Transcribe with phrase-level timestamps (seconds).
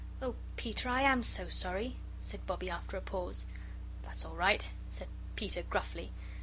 [0.19, 3.45] "Oh, Peter, I AM so sorry," said Bobbie, after a pause.
[4.01, 6.11] "That's all right," said Peter, gruffly.